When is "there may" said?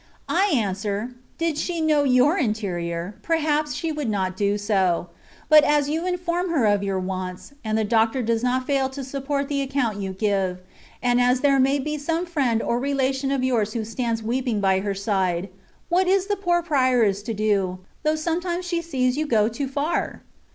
11.41-11.77